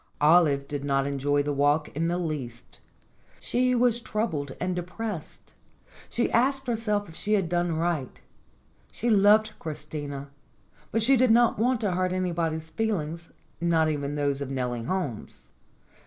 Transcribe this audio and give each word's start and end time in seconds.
Olive 0.21 0.67
did 0.67 0.83
not 0.83 1.05
enjoy 1.05 1.43
the 1.43 1.53
walk 1.53 1.89
in 1.89 2.07
the 2.07 2.17
least. 2.17 2.79
She 3.39 3.75
was 3.75 3.99
troubled 3.99 4.53
and 4.59 4.75
depressed. 4.75 5.53
She 6.09 6.31
asked 6.31 6.65
herself 6.65 7.07
if 7.07 7.13
she 7.13 7.33
had 7.33 7.47
done 7.47 7.77
right. 7.77 8.19
She 8.91 9.11
loved 9.11 9.53
Christina, 9.59 10.29
but 10.91 11.03
she 11.03 11.15
did 11.17 11.29
not 11.29 11.59
want 11.59 11.81
to 11.81 11.91
hurt 11.91 12.13
anybody's 12.13 12.71
feelings 12.71 13.31
not 13.61 13.89
even 13.89 14.15
those 14.15 14.41
of 14.41 14.49
Nellie 14.49 14.85
Holmes. 14.85 15.49